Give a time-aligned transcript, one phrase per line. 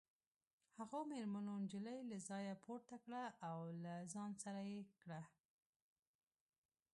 [0.77, 5.21] هغو مېرمنو نجلۍ له ځایه پورته کړه او له ځان سره یې کړه